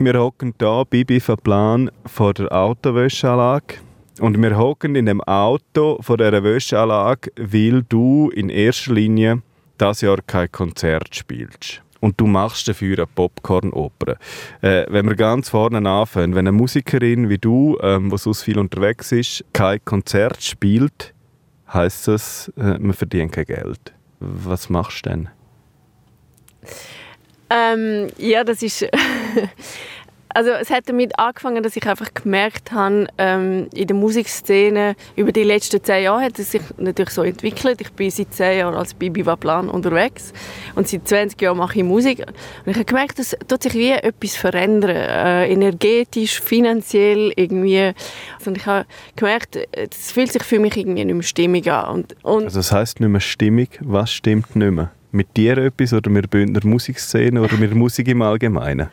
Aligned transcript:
Wir 0.00 0.14
hocken 0.14 0.54
hier, 0.60 0.84
Bibi 0.88 1.18
Plan, 1.42 1.90
vor 2.06 2.32
der 2.32 2.52
Autowäscheanlage. 2.52 3.78
Und 4.20 4.40
wir 4.40 4.56
hocken 4.56 4.94
in 4.94 5.06
dem 5.06 5.20
Auto 5.22 5.98
vor 6.02 6.16
dieser 6.16 6.44
Wäscheanlage, 6.44 7.32
weil 7.36 7.82
du 7.82 8.30
in 8.30 8.48
erster 8.48 8.92
Linie 8.92 9.42
das 9.76 10.02
Jahr 10.02 10.18
kein 10.24 10.52
Konzert 10.52 11.16
spielst. 11.16 11.82
Und 11.98 12.20
du 12.20 12.28
machst 12.28 12.68
dafür 12.68 12.96
eine 12.96 13.06
Popcorn-Oper. 13.08 14.18
Äh, 14.60 14.86
wenn 14.88 15.06
wir 15.06 15.16
ganz 15.16 15.48
vorne 15.48 15.78
anfangen, 15.88 16.36
wenn 16.36 16.46
eine 16.46 16.52
Musikerin 16.52 17.28
wie 17.28 17.38
du, 17.38 17.76
ähm, 17.82 18.08
die 18.08 18.18
sonst 18.18 18.42
viel 18.42 18.60
unterwegs 18.60 19.10
ist, 19.10 19.44
kein 19.52 19.84
Konzert 19.84 20.40
spielt, 20.44 21.12
heisst 21.72 22.06
das, 22.06 22.52
äh, 22.56 22.78
man 22.78 22.92
verdient 22.92 23.32
kein 23.32 23.46
Geld. 23.46 23.92
Was 24.20 24.70
machst 24.70 25.06
du 25.06 25.10
denn? 25.10 25.28
Ähm, 27.50 28.08
ja, 28.18 28.44
das 28.44 28.62
ist 28.62 28.86
also 30.38 30.50
es 30.50 30.70
hat 30.70 30.88
damit 30.88 31.18
angefangen, 31.18 31.62
dass 31.62 31.76
ich 31.76 31.86
einfach 31.88 32.12
gemerkt 32.14 32.72
habe, 32.72 33.06
ähm, 33.18 33.68
in 33.74 33.86
der 33.86 33.96
Musikszene 33.96 34.94
über 35.16 35.32
die 35.32 35.42
letzten 35.42 35.82
zehn 35.82 36.04
Jahre 36.04 36.22
hat 36.22 36.38
es 36.38 36.52
sich 36.52 36.62
natürlich 36.76 37.10
so 37.10 37.22
entwickelt. 37.22 37.80
Ich 37.80 37.90
bin 37.92 38.10
seit 38.10 38.32
zehn 38.32 38.58
Jahren 38.58 38.74
als 38.74 38.94
Bibi 38.94 39.26
Waplan 39.26 39.68
unterwegs 39.68 40.32
und 40.74 40.86
seit 40.86 41.08
20 41.08 41.40
Jahren 41.40 41.58
mache 41.58 41.78
ich 41.78 41.84
Musik. 41.84 42.20
Und 42.20 42.70
ich 42.70 42.76
habe 42.76 42.84
gemerkt, 42.84 43.18
dass 43.18 43.36
tut 43.48 43.62
sich 43.62 43.74
wie 43.74 43.90
etwas 43.90 44.36
verändern, 44.36 44.94
äh, 44.94 45.50
energetisch, 45.50 46.40
finanziell 46.40 47.32
irgendwie. 47.34 47.92
Und 48.44 48.56
ich 48.56 48.66
habe 48.66 48.86
gemerkt, 49.16 49.56
es 49.72 50.12
fühlt 50.12 50.32
sich 50.32 50.44
für 50.44 50.58
mich 50.58 50.76
irgendwie 50.76 51.04
nicht 51.04 51.14
mehr 51.14 51.22
stimmig 51.22 51.70
an. 51.70 51.94
Und, 51.94 52.24
und 52.24 52.44
also 52.44 52.58
das 52.58 52.72
heißt 52.72 53.00
nicht 53.00 53.08
mehr 53.08 53.20
stimmig. 53.20 53.78
Was 53.80 54.12
stimmt 54.12 54.54
nicht 54.54 54.70
mehr? 54.70 54.92
Mit 55.10 55.36
dir 55.36 55.56
etwas 55.58 55.92
oder 55.92 56.10
mit 56.10 56.24
der 56.24 56.28
Bündner 56.28 56.60
Musikszene 56.64 57.40
oder 57.40 57.56
mit 57.56 57.70
der 57.70 57.76
Musik 57.76 58.08
im 58.08 58.22
Allgemeinen? 58.22 58.88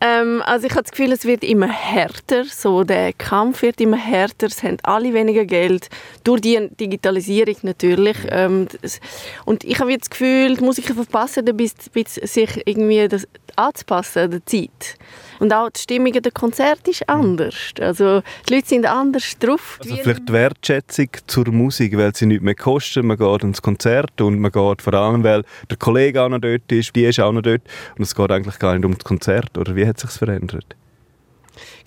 Ähm, 0.00 0.42
also 0.46 0.66
ich 0.66 0.72
habe 0.72 0.82
das 0.82 0.92
Gefühl, 0.92 1.12
es 1.12 1.26
wird 1.26 1.44
immer 1.44 1.68
härter. 1.68 2.44
So, 2.46 2.84
der 2.84 3.12
Kampf 3.12 3.60
wird 3.62 3.80
immer 3.80 3.98
härter. 3.98 4.46
Es 4.46 4.62
haben 4.62 4.78
alle 4.82 5.12
weniger 5.12 5.44
Geld. 5.44 5.90
Durch 6.24 6.40
die 6.40 6.68
Digitalisierung 6.80 7.56
natürlich. 7.62 8.16
Ähm, 8.30 8.66
das, 8.80 9.00
und 9.44 9.62
ich 9.64 9.78
habe 9.78 9.96
das 9.96 10.08
Gefühl, 10.08 10.56
die 10.56 10.64
Musiker 10.64 10.94
verpassen 10.94 11.46
ein 11.46 11.56
bisschen, 11.56 12.06
sich 12.06 12.62
irgendwie 12.64 13.06
das 13.08 13.28
anzupassen 13.56 14.30
der 14.30 14.46
Zeit. 14.46 14.96
Und 15.40 15.54
auch 15.54 15.70
die 15.70 15.80
Stimmung 15.80 16.12
der 16.12 16.32
Konzert 16.32 16.86
ist 16.86 17.08
anders. 17.08 17.72
Also 17.80 18.22
die 18.48 18.54
Leute 18.54 18.68
sind 18.68 18.86
anders 18.86 19.38
drauf. 19.38 19.78
Also 19.82 19.96
vielleicht 19.96 20.28
die 20.28 20.32
Wertschätzung 20.32 21.08
zur 21.26 21.50
Musik, 21.50 21.96
weil 21.96 22.14
sie 22.14 22.26
nicht 22.26 22.42
mehr 22.42 22.54
kostet. 22.54 23.04
Man 23.04 23.16
geht 23.16 23.42
ins 23.42 23.62
Konzert 23.62 24.20
und 24.20 24.38
man 24.38 24.52
geht 24.52 24.82
vor 24.82 24.94
allem, 24.94 25.24
weil 25.24 25.42
der 25.68 25.78
Kollege 25.78 26.22
auch 26.22 26.28
noch 26.28 26.40
dort 26.40 26.70
ist, 26.70 26.94
die 26.94 27.04
ist 27.04 27.18
auch 27.20 27.32
noch 27.32 27.42
dort. 27.42 27.62
Und 27.96 28.02
es 28.02 28.14
geht 28.14 28.30
eigentlich 28.30 28.58
gar 28.58 28.74
nicht 28.74 28.84
um 28.84 28.94
das 28.94 29.02
Konzert. 29.02 29.56
Oder 29.56 29.74
wie 29.74 29.86
hat 29.86 29.98
sich 29.98 30.10
verändert? 30.10 30.76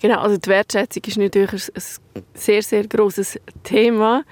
Genau, 0.00 0.20
also 0.20 0.36
die 0.36 0.48
Wertschätzung 0.48 1.02
ist 1.06 1.16
natürlich 1.16 1.70
ein 1.74 2.22
sehr, 2.34 2.62
sehr 2.62 2.86
großes 2.86 3.40
Thema, 3.62 4.24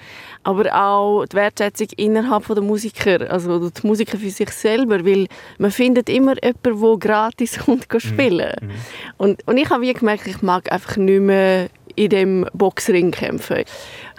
aber 0.43 0.73
auch 0.73 1.25
die 1.25 1.35
Wertschätzung 1.35 1.87
innerhalb 1.97 2.47
der 2.47 2.61
Musiker, 2.61 3.29
also 3.31 3.69
die 3.69 3.87
Musiker 3.87 4.17
für 4.17 4.29
sich 4.29 4.49
selber, 4.51 5.05
weil 5.05 5.27
man 5.57 5.71
findet 5.71 6.09
immer 6.09 6.35
jemanden, 6.43 6.79
der 6.79 6.97
gratis 6.97 7.59
kommt 7.65 7.91
mhm. 7.91 7.99
spielen. 7.99 8.53
Mhm. 8.61 8.71
Und, 9.17 9.47
und 9.47 9.57
ich 9.57 9.69
habe 9.69 9.81
wie 9.83 9.93
gemerkt, 9.93 10.27
ich 10.27 10.41
mag 10.41 10.71
einfach 10.71 10.97
nicht 10.97 11.21
mehr 11.21 11.69
in 11.95 12.09
dem 12.09 12.45
Boxring 12.53 13.11
kämpfen. 13.11 13.63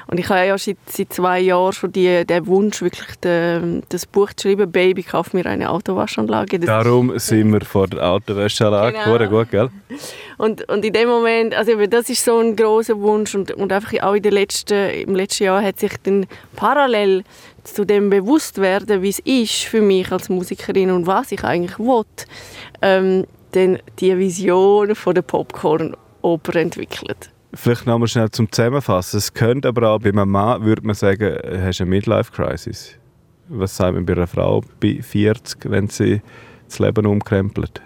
Und 0.06 0.20
ich 0.20 0.28
habe 0.28 0.46
ja 0.46 0.58
seit, 0.58 0.76
seit 0.86 1.12
zwei 1.12 1.40
Jahren 1.40 1.72
schon 1.72 1.92
die, 1.92 2.26
den 2.26 2.46
Wunsch, 2.46 2.82
wirklich 2.82 3.16
de, 3.16 3.80
das 3.88 4.04
Buch 4.04 4.32
zu 4.34 4.48
schreiben, 4.48 4.70
«Baby, 4.70 5.02
kauf 5.02 5.32
mir 5.32 5.46
eine 5.46 5.70
Autowaschanlage». 5.70 6.58
Das 6.58 6.66
Darum 6.66 7.18
sind 7.18 7.52
wir 7.52 7.62
vor 7.62 7.88
der 7.88 8.06
Autowaschanlage. 8.06 8.98
Genau. 9.04 9.28
Gut, 9.28 9.50
gell? 9.50 9.70
Und, 10.38 10.68
und 10.68 10.84
in 10.84 10.92
dem 10.92 11.08
Moment, 11.08 11.54
also 11.54 11.86
das 11.86 12.10
ist 12.10 12.24
so 12.24 12.38
ein 12.38 12.56
großer 12.56 13.00
Wunsch 13.00 13.34
und, 13.34 13.52
und 13.52 13.72
einfach 13.72 14.02
auch 14.02 14.14
in 14.14 14.22
den 14.22 14.32
letzten, 14.32 14.90
im 14.90 15.14
letzten 15.14 15.44
Jahr 15.44 15.62
hat 15.62 15.78
sich 15.78 15.92
dann 16.02 16.26
parallel 16.56 17.24
zu 17.62 17.84
dem 17.84 18.10
bewusst 18.10 18.60
werden, 18.60 19.02
wie 19.02 19.08
es 19.08 19.20
ist 19.20 19.64
für 19.64 19.80
mich 19.80 20.10
als 20.12 20.28
Musikerin 20.28 20.90
und 20.90 21.06
was 21.06 21.32
ich 21.32 21.44
eigentlich 21.44 21.78
will, 21.78 22.04
ähm, 22.82 23.26
dann 23.52 23.78
die 24.00 24.16
Vision 24.18 24.94
von 24.94 25.14
der 25.14 25.22
Popcorn-Oper 25.22 26.56
entwickelt. 26.56 27.30
Vielleicht 27.54 27.86
noch 27.86 27.98
mal 27.98 28.08
schnell 28.08 28.30
zum 28.30 28.50
Zusammenfassen. 28.50 29.18
Es 29.18 29.32
könnte 29.32 29.68
aber 29.68 29.90
auch 29.90 30.00
bei 30.00 30.08
einem 30.08 30.28
Mann, 30.28 30.64
würde 30.64 30.82
man 30.82 30.94
sagen, 30.94 31.36
hast 31.64 31.80
eine 31.80 31.90
Midlife-Crisis. 31.90 32.96
Was 33.48 33.76
sagt 33.76 33.94
man 33.94 34.04
bei 34.04 34.14
einer 34.14 34.26
Frau 34.26 34.62
bei 34.80 35.00
40, 35.00 35.70
wenn 35.70 35.88
sie 35.88 36.20
das 36.66 36.80
Leben 36.80 37.06
umkrempelt? 37.06 37.80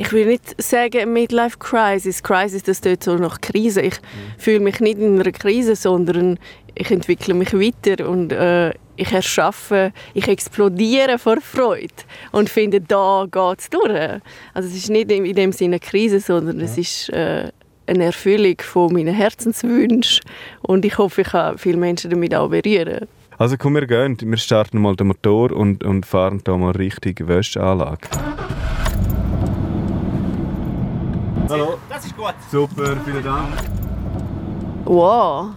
Ich 0.00 0.12
will 0.12 0.26
nicht 0.26 0.62
sagen 0.62 1.12
Midlife 1.12 1.58
Crisis. 1.58 2.22
Crisis, 2.22 2.62
das 2.62 2.80
tut 2.80 3.02
so 3.02 3.16
nach 3.16 3.40
Krise. 3.40 3.80
Ich 3.82 3.94
mhm. 3.94 4.38
fühle 4.40 4.60
mich 4.60 4.78
nicht 4.78 5.00
in 5.00 5.20
einer 5.20 5.32
Krise, 5.32 5.74
sondern 5.74 6.38
ich 6.76 6.88
entwickle 6.92 7.34
mich 7.34 7.52
weiter 7.52 8.08
und 8.08 8.32
äh, 8.32 8.70
ich 8.94 9.12
erschaffe, 9.12 9.92
ich 10.14 10.28
explodiere 10.28 11.18
vor 11.18 11.40
Freude 11.40 11.88
und 12.30 12.48
finde, 12.48 12.80
da 12.80 13.26
geht 13.28 13.58
es 13.58 13.70
durch. 13.70 14.20
Also 14.54 14.68
es 14.68 14.76
ist 14.76 14.88
nicht 14.88 15.10
in 15.10 15.34
dem 15.34 15.50
Sinne 15.50 15.76
eine 15.76 15.80
Krise, 15.80 16.20
sondern 16.20 16.60
ja. 16.60 16.66
es 16.66 16.78
ist 16.78 17.08
äh, 17.10 17.50
eine 17.88 18.04
Erfüllung 18.04 18.56
von 18.60 18.92
meinen 18.92 19.12
Herzenswünschen 19.12 20.24
und 20.62 20.84
ich 20.84 20.96
hoffe, 20.96 21.22
ich 21.22 21.28
kann 21.28 21.58
viele 21.58 21.76
Menschen 21.76 22.10
damit 22.10 22.36
auch 22.36 22.50
berühren. 22.50 23.08
Also 23.36 23.56
komm, 23.56 23.74
wir 23.74 23.86
gehen, 23.86 24.16
wir 24.20 24.36
starten 24.36 24.80
mal 24.80 24.94
den 24.94 25.08
Motor 25.08 25.50
und, 25.50 25.82
und 25.82 26.06
fahren 26.06 26.40
da 26.44 26.56
mal 26.56 26.72
richtig 26.72 27.26
Wäscheanlage. 27.26 28.08
Hallo. 31.48 31.78
Das 31.88 32.04
ist 32.04 32.16
gut. 32.16 32.34
Super, 32.50 32.96
vielen 33.04 33.24
Dank. 33.24 33.48
Wow. 34.84 35.50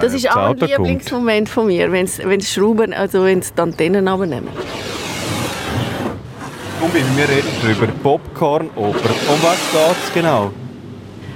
Das 0.00 0.12
ist 0.14 0.28
auch 0.28 0.50
ein 0.50 0.56
Lieblingsmoment 0.56 1.48
von 1.48 1.66
mir, 1.66 1.92
wenn 1.92 2.06
es 2.06 2.52
Schrauben, 2.52 2.92
also 2.92 3.24
wenn 3.24 3.38
es 3.38 3.54
die 3.54 3.60
Antennen 3.60 4.08
abnehmen. 4.08 4.48
Komm, 6.80 6.90
wir 6.92 7.28
reden 7.28 7.48
darüber. 7.62 7.86
Popcorn, 8.02 8.68
Oper. 8.74 9.10
Um 9.28 9.40
was 9.42 9.58
geht 9.70 10.04
es 10.04 10.12
genau? 10.12 10.50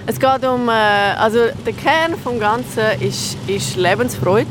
Es 0.09 0.19
geht 0.19 0.45
um, 0.45 0.69
äh, 0.69 0.73
also 0.73 1.39
der 1.65 1.73
Kern 1.73 2.13
des 2.13 2.41
Ganzen 2.41 3.01
ist, 3.01 3.37
ist 3.47 3.77
Lebensfreude. 3.77 4.47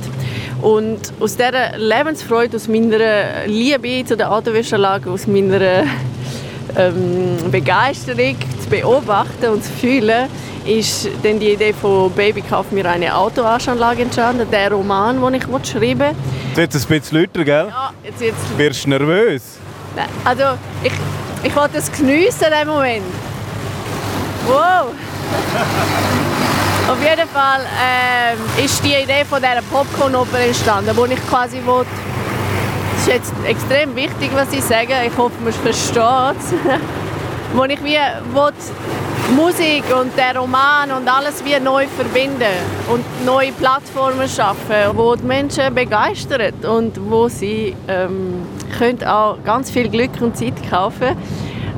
Und 0.61 1.11
aus 1.19 1.35
dieser 1.35 1.77
Lebensfreude, 1.77 2.55
aus 2.55 2.69
meiner 2.69 3.45
Liebe 3.45 4.05
zu 4.05 4.15
der 4.15 4.31
Autowäschanlage, 4.31 5.09
aus 5.09 5.27
meiner 5.27 5.83
ähm, 6.77 7.51
Begeisterung 7.51 8.35
zu 8.61 8.69
beobachten 8.69 9.47
und 9.47 9.63
zu 9.63 9.71
fühlen, 9.71 10.27
ist 10.65 11.07
dann 11.23 11.39
die 11.39 11.51
Idee 11.51 11.73
von 11.73 12.11
«Baby, 12.11 12.41
kauf 12.41 12.71
mir 12.71 12.89
eine 12.89 13.15
Autowaschanlage» 13.15 14.01
entstanden, 14.03 14.47
der 14.51 14.71
Roman, 14.71 15.21
den 15.21 15.35
ich 15.35 15.43
schreiben 15.43 15.99
wollte. 15.99 16.61
Jetzt 16.61 16.75
ein 16.75 16.99
bisschen 16.99 17.21
lauter, 17.21 17.43
gell? 17.43 17.67
Ja, 17.69 17.91
jetzt, 18.03 18.21
jetzt. 18.21 18.57
Wirst 18.57 18.85
du 18.85 18.89
nervös? 18.89 19.43
Nein, 19.95 20.07
also 20.23 20.43
ich, 20.83 20.93
ich 21.43 21.55
wollte 21.55 21.77
es 21.77 21.91
geniessen, 21.91 22.45
diesen 22.51 22.67
Moment. 22.67 23.05
Wow! 24.47 24.91
Auf 26.87 27.01
jeden 27.01 27.27
Fall 27.29 27.61
äh, 27.81 28.63
ist 28.63 28.83
die 28.83 28.93
Idee 28.93 29.25
von 29.27 29.41
dieser 29.41 29.61
Popcorn-Oper 29.71 30.39
entstanden, 30.39 30.95
wo 30.95 31.05
ich 31.05 31.27
quasi 31.27 31.59
wollte, 31.65 31.89
das 32.95 33.07
ist 33.07 33.13
jetzt 33.13 33.33
extrem 33.45 33.95
wichtig, 33.95 34.31
was 34.33 34.51
ich 34.53 34.63
sage, 34.63 34.93
ich 35.05 35.17
hoffe, 35.17 35.35
man 35.43 35.51
versteht 35.51 36.37
es, 36.39 36.53
wo 37.53 37.63
ich 37.65 37.83
wie 37.83 37.97
wollte, 38.33 38.57
Musik 39.35 39.83
und 39.99 40.15
der 40.17 40.39
Roman 40.39 40.91
und 40.91 41.07
alles 41.09 41.43
wie 41.43 41.59
neu 41.59 41.87
verbinden 41.87 42.53
und 42.87 43.03
neue 43.25 43.51
Plattformen 43.53 44.29
schaffen, 44.29 44.95
wo 44.95 45.15
die 45.15 45.25
Menschen 45.25 45.73
begeistern 45.73 46.53
und 46.63 46.93
wo 47.09 47.27
sie 47.27 47.75
ähm, 47.87 48.45
können 48.77 49.03
auch 49.03 49.37
ganz 49.43 49.71
viel 49.71 49.89
Glück 49.89 50.21
und 50.21 50.37
Zeit 50.37 50.53
kaufen. 50.69 51.17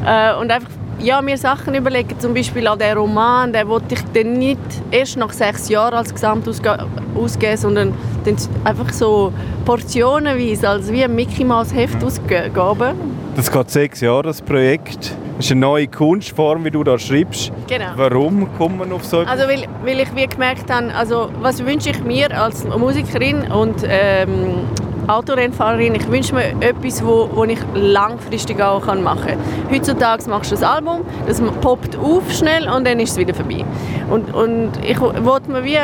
Äh, 0.05 0.35
und 0.35 0.51
einfach 0.51 0.69
ja, 0.99 1.21
mir 1.21 1.37
Sachen 1.37 1.73
überlegen, 1.73 2.19
zum 2.19 2.33
Beispiel 2.33 2.67
an 2.67 2.79
den 2.79 2.97
Roman, 2.97 3.53
den 3.53 3.67
wollte 3.67 3.95
ich 3.95 4.01
dann 4.13 4.33
nicht 4.33 4.59
erst 4.91 5.17
nach 5.17 5.31
sechs 5.31 5.69
Jahren 5.69 5.93
als 5.93 6.13
Gesamtausgeben, 6.13 7.57
sondern 7.57 7.93
dann 8.27 8.37
einfach 8.63 8.91
so 8.93 9.31
portionenweise, 9.65 10.69
als 10.69 10.91
wie 10.91 11.03
ein 11.03 11.15
Mickey 11.15 11.43
Mouse 11.43 11.73
Heft 11.73 12.03
ausgeben. 12.03 12.95
Das 13.35 13.51
geht 13.51 13.69
sechs 13.69 14.01
Jahre, 14.01 14.23
das 14.23 14.41
Projekt. 14.41 15.15
Das 15.37 15.45
ist 15.45 15.51
eine 15.51 15.61
neue 15.61 15.87
Kunstform, 15.87 16.65
wie 16.65 16.71
du 16.71 16.83
da 16.83 16.97
schreibst. 16.97 17.51
Genau. 17.67 17.85
Warum 17.95 18.47
kommt 18.57 18.79
man 18.79 18.91
auf 18.91 19.05
so 19.05 19.21
etwas? 19.21 19.39
Also 19.39 19.47
weil, 19.47 19.67
weil 19.83 19.99
ich 19.99 20.15
wie 20.15 20.25
gemerkt 20.25 20.71
habe, 20.71 20.93
also 20.95 21.29
was 21.41 21.63
wünsche 21.63 21.91
ich 21.91 22.03
mir 22.03 22.35
als 22.35 22.65
Musikerin 22.65 23.51
und 23.51 23.75
ähm, 23.87 24.61
Autorennfahrerin, 25.07 25.95
ich 25.95 26.07
wünsche 26.09 26.33
mir 26.35 26.49
etwas, 26.59 27.05
wo, 27.05 27.29
wo 27.33 27.45
ich 27.45 27.59
langfristig 27.75 28.61
auch 28.61 28.85
machen 28.95 29.27
kann. 29.27 29.37
Heutzutage 29.71 30.29
machst 30.29 30.51
du 30.51 30.55
das 30.55 30.63
Album, 30.63 31.01
das 31.27 31.39
poppt 31.61 31.97
auf 31.97 32.29
schnell 32.31 32.67
und 32.67 32.85
dann 32.85 32.99
ist 32.99 33.11
es 33.11 33.17
wieder 33.17 33.33
vorbei. 33.33 33.63
Und, 34.09 34.33
und 34.33 34.71
ich 34.83 34.99
wollte 34.99 35.51
mir 35.51 35.63
wie 35.63 35.77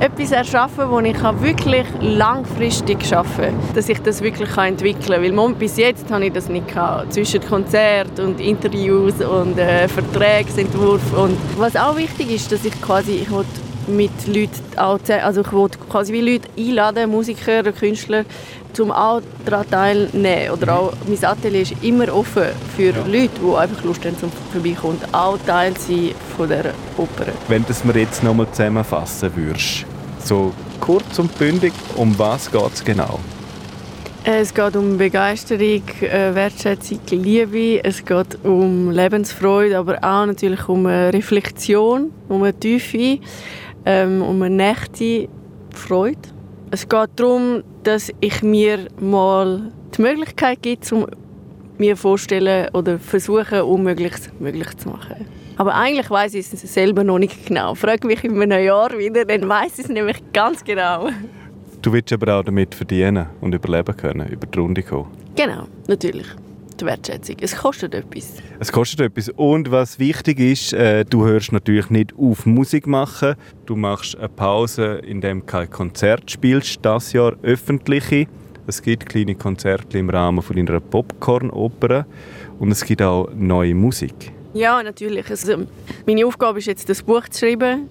etwas 0.00 0.32
erschaffen, 0.32 0.90
wo 0.90 1.00
ich 1.00 1.22
wirklich 1.40 1.86
langfristig 2.00 3.12
arbeiten 3.12 3.56
kann. 3.58 3.74
Dass 3.74 3.88
ich 3.88 4.00
das 4.00 4.22
wirklich 4.22 4.56
entwickeln 4.56 5.22
kann. 5.22 5.36
Weil 5.36 5.54
bis 5.54 5.76
jetzt 5.76 6.10
habe 6.10 6.26
ich 6.26 6.32
das 6.32 6.48
nicht 6.48 6.68
gehabt. 6.68 7.12
Zwischen 7.12 7.40
Konzert 7.40 8.18
und 8.18 8.40
Interviews 8.40 9.14
und 9.24 9.58
äh, 9.58 9.88
Vertragsentwurf. 9.88 11.12
Und 11.16 11.36
was 11.56 11.76
auch 11.76 11.96
wichtig 11.96 12.30
ist, 12.30 12.52
dass 12.52 12.64
ich 12.64 12.80
quasi 12.80 13.12
ich 13.12 13.28
mit 13.88 14.26
Leuten 14.26 14.76
also 14.76 15.40
ich 15.40 15.52
will 15.52 15.68
quasi 15.88 16.12
wie 16.12 16.20
Leute 16.20 16.48
einladen, 16.58 17.10
Musiker, 17.10 17.62
Künstler, 17.72 18.24
um 18.80 18.90
auch 18.90 19.20
daran 19.44 19.70
teilzunehmen. 19.70 20.50
Oder 20.50 20.78
auch 20.78 20.92
mein 21.06 21.24
Atelier 21.24 21.62
ist 21.62 21.74
immer 21.82 22.12
offen 22.14 22.44
für 22.76 22.90
ja. 22.90 23.06
Leute, 23.06 23.30
die 23.40 23.56
einfach 23.56 23.84
Lust 23.84 24.04
haben, 24.04 24.18
zum 24.18 24.30
vorbeikommen. 24.52 24.98
Auch 25.12 25.38
Teil 25.46 25.74
sein 25.78 26.10
von 26.36 26.48
dieser 26.48 26.74
Oper. 26.96 27.26
Wenn 27.48 27.64
du 27.64 27.70
es 27.70 27.84
mir 27.84 27.98
jetzt 27.98 28.22
nochmal 28.22 28.46
zusammenfassen 28.50 29.30
würdest, 29.34 29.86
so 30.18 30.52
kurz 30.80 31.18
und 31.18 31.36
bündig, 31.38 31.72
um 31.96 32.18
was 32.18 32.50
geht 32.50 32.72
es 32.72 32.84
genau? 32.84 33.18
Es 34.28 34.52
geht 34.52 34.74
um 34.74 34.98
Begeisterung, 34.98 35.82
äh, 36.00 36.34
Wertschätzung, 36.34 36.98
Liebe. 37.10 37.84
Es 37.84 38.04
geht 38.04 38.44
um 38.44 38.90
Lebensfreude, 38.90 39.78
aber 39.78 39.98
auch 40.02 40.26
natürlich 40.26 40.68
um 40.68 40.84
eine 40.86 41.12
Reflexion, 41.12 42.10
um 42.28 42.42
eine 42.42 42.52
Tiefe, 42.58 43.20
ähm, 43.84 44.22
um 44.22 44.42
eine 44.42 44.56
nächte 44.56 45.28
Freude. 45.72 46.35
Es 46.70 46.88
geht 46.88 47.10
darum, 47.16 47.62
dass 47.84 48.12
ich 48.20 48.42
mir 48.42 48.88
mal 48.98 49.72
die 49.96 50.02
Möglichkeit 50.02 50.62
gebe, 50.62 50.80
um 50.92 51.06
mir 51.78 51.96
vorstellen 51.96 52.68
oder 52.74 52.98
versuchen, 52.98 53.60
Unmögliches 53.60 54.30
möglich 54.40 54.76
zu 54.76 54.88
machen. 54.88 55.26
Aber 55.58 55.74
eigentlich 55.74 56.10
weiß 56.10 56.34
ich 56.34 56.52
es 56.52 56.74
selber 56.74 57.04
noch 57.04 57.18
nicht 57.18 57.46
genau. 57.46 57.74
Frag 57.74 58.04
mich 58.04 58.24
in 58.24 58.40
einem 58.42 58.64
Jahr 58.64 58.90
wieder, 58.98 59.24
dann 59.24 59.48
weiß 59.48 59.78
ich 59.78 59.84
es 59.84 59.88
nämlich 59.88 60.16
ganz 60.32 60.64
genau. 60.64 61.08
Du 61.82 61.92
willst 61.92 62.12
aber 62.12 62.34
auch 62.34 62.42
damit 62.42 62.74
verdienen 62.74 63.26
und 63.40 63.54
überleben 63.54 63.96
können, 63.96 64.28
über 64.28 64.46
die 64.46 64.58
Runde 64.58 64.82
kommen. 64.82 65.10
Genau, 65.36 65.66
natürlich 65.86 66.26
die 66.80 66.86
Wertschätzung. 66.86 67.36
Es 67.40 67.56
kostet 67.56 67.94
etwas. 67.94 68.34
Es 68.58 68.72
kostet 68.72 69.00
etwas. 69.00 69.28
Und 69.30 69.70
was 69.70 69.98
wichtig 69.98 70.38
ist, 70.40 70.72
äh, 70.72 71.04
du 71.04 71.24
hörst 71.24 71.52
natürlich 71.52 71.90
nicht 71.90 72.14
auf 72.18 72.46
Musik 72.46 72.86
machen. 72.86 73.34
Du 73.66 73.76
machst 73.76 74.16
eine 74.16 74.28
Pause, 74.28 75.00
indem 75.06 75.40
du 75.40 75.46
kein 75.46 75.70
Konzert 75.70 76.30
spielst. 76.30 76.78
Das 76.82 77.12
Jahr 77.12 77.34
öffentliche. 77.42 78.26
Es 78.66 78.82
gibt 78.82 79.06
kleine 79.06 79.34
Konzerte 79.34 79.98
im 79.98 80.10
Rahmen 80.10 80.42
von 80.42 80.58
einer 80.58 80.80
Popcorn-Oper. 80.80 82.06
Und 82.58 82.70
es 82.72 82.84
gibt 82.84 83.02
auch 83.02 83.28
neue 83.34 83.74
Musik. 83.74 84.32
Ja, 84.54 84.82
natürlich. 84.82 85.28
Also, 85.28 85.66
meine 86.06 86.26
Aufgabe 86.26 86.58
ist 86.58 86.66
jetzt, 86.66 86.88
das 86.88 87.02
Buch 87.02 87.28
zu 87.28 87.40
schreiben, 87.40 87.90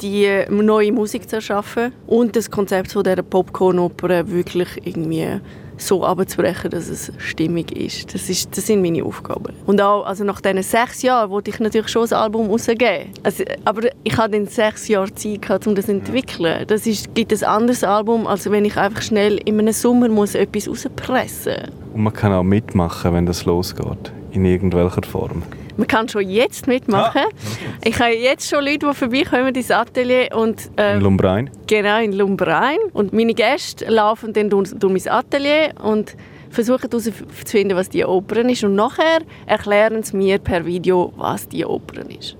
die 0.00 0.44
neue 0.50 0.92
Musik 0.92 1.28
zu 1.28 1.36
erschaffen 1.36 1.92
und 2.06 2.36
das 2.36 2.50
Konzept 2.50 2.92
von 2.92 3.02
dieser 3.02 3.22
Popcorn-Oper 3.22 4.28
wirklich 4.28 4.68
irgendwie 4.84 5.40
so 5.76 6.04
abzubrechen, 6.04 6.70
dass 6.70 6.88
es 6.88 7.12
stimmig 7.18 7.72
ist. 7.76 8.14
Das, 8.14 8.28
ist. 8.28 8.56
das 8.56 8.66
sind 8.66 8.82
meine 8.82 9.04
Aufgaben. 9.04 9.54
Und 9.66 9.80
auch 9.80 10.04
also 10.04 10.24
nach 10.24 10.40
diesen 10.40 10.62
sechs 10.62 11.02
Jahren 11.02 11.30
wollte 11.30 11.50
ich 11.50 11.58
natürlich 11.58 11.88
schon 11.88 12.06
ein 12.08 12.12
Album 12.12 12.48
rausgeben. 12.48 13.10
Also, 13.22 13.44
aber 13.64 13.88
ich 14.02 14.16
hatte 14.16 14.32
dann 14.32 14.46
sechs 14.46 14.88
Jahre 14.88 15.12
Zeit, 15.14 15.42
gehabt, 15.42 15.66
um 15.66 15.74
das 15.74 15.86
zu 15.86 15.92
entwickeln. 15.92 16.64
Das 16.66 16.86
ist, 16.86 17.14
gibt 17.14 17.32
ein 17.32 17.44
anderes 17.44 17.84
Album, 17.84 18.26
als 18.26 18.50
wenn 18.50 18.64
ich 18.64 18.76
einfach 18.76 19.02
schnell 19.02 19.38
in 19.44 19.58
einem 19.58 19.72
Sommer 19.72 20.08
muss 20.08 20.34
etwas 20.34 20.68
rauspressen 20.68 21.54
muss. 21.54 21.94
Und 21.94 22.02
man 22.02 22.12
kann 22.12 22.32
auch 22.32 22.42
mitmachen, 22.42 23.14
wenn 23.14 23.26
das 23.26 23.44
losgeht, 23.44 24.12
in 24.32 24.44
irgendwelcher 24.44 25.02
Form. 25.02 25.42
Man 25.76 25.86
kann 25.86 26.08
schon 26.08 26.28
jetzt 26.28 26.66
mitmachen. 26.66 27.22
Ah. 27.24 27.78
Ich 27.84 27.98
habe 27.98 28.12
jetzt 28.12 28.48
schon 28.48 28.64
Leute, 28.64 28.86
die 28.86 28.94
vorbeikommen 28.94 29.54
ins 29.54 29.70
Atelier. 29.70 30.28
Und, 30.34 30.70
äh, 30.76 30.94
in 30.94 31.00
Lumbrein? 31.00 31.50
Genau, 31.66 32.00
in 32.00 32.12
Lumbrein. 32.12 32.78
Und 32.92 33.12
meine 33.12 33.34
Gäste 33.34 33.86
laufen 33.86 34.32
dann 34.32 34.50
durch, 34.50 34.70
durch 34.74 34.92
mein 34.92 35.12
Atelier 35.12 35.72
und 35.82 36.16
versuchen 36.50 36.88
herauszufinden, 36.88 37.76
was 37.76 37.88
die 37.88 38.04
Oper 38.04 38.48
ist. 38.48 38.64
Und 38.64 38.76
nachher 38.76 39.22
erklären 39.46 40.02
sie 40.02 40.16
mir 40.16 40.38
per 40.38 40.64
Video, 40.64 41.12
was 41.16 41.48
die 41.48 41.64
Oper 41.64 42.02
ist. 42.08 42.36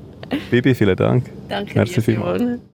Bibi, 0.51 0.75
vielen 0.75 0.97
Dank. 0.97 1.31
Danke 1.49 1.75
Merci 1.75 2.01
dir, 2.01 2.61